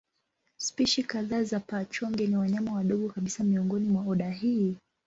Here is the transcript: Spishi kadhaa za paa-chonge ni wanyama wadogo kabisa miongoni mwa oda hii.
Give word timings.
Spishi 0.57 1.03
kadhaa 1.03 1.43
za 1.43 1.59
paa-chonge 1.59 2.27
ni 2.27 2.37
wanyama 2.37 2.73
wadogo 2.73 3.09
kabisa 3.09 3.43
miongoni 3.43 3.89
mwa 3.89 4.03
oda 4.07 4.29
hii. 4.31 4.77